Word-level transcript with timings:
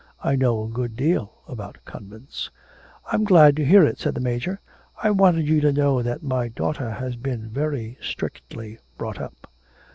I 0.23 0.35
know 0.35 0.63
a 0.63 0.67
good 0.67 0.95
deal 0.97 1.31
about 1.47 1.77
convents.' 1.85 2.49
'I'm 3.11 3.23
glad 3.23 3.55
to 3.57 3.63
hear 3.63 3.83
it,' 3.85 3.99
said 3.99 4.15
the 4.15 4.19
Major. 4.19 4.59
'I 5.03 5.11
wanted 5.11 5.47
you 5.47 5.61
to 5.61 5.71
know 5.71 6.01
that 6.01 6.23
my 6.23 6.47
daughter 6.47 6.89
has 6.89 7.15
been 7.15 7.49
very 7.51 7.99
strictly 8.01 8.79
brought 8.97 9.21
up.' 9.21 9.45